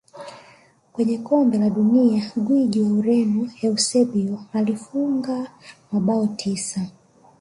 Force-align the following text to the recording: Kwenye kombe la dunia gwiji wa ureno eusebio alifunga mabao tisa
Kwenye 0.93 1.17
kombe 1.17 1.57
la 1.57 1.69
dunia 1.69 2.31
gwiji 2.35 2.81
wa 2.81 2.89
ureno 2.91 3.47
eusebio 3.63 4.45
alifunga 4.53 5.51
mabao 5.91 6.27
tisa 6.27 6.81